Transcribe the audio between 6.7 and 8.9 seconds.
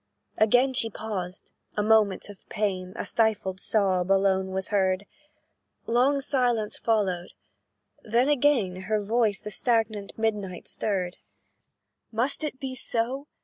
followed then again